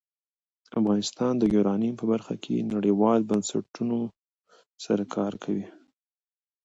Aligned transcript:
افغانستان 0.79 1.33
د 1.37 1.43
یورانیم 1.55 1.93
په 1.97 2.05
برخه 2.11 2.35
کې 2.43 2.67
نړیوالو 2.73 3.27
بنسټونو 3.29 3.99
سره 4.85 5.03
کار 5.15 5.33
کوي. 5.43 5.67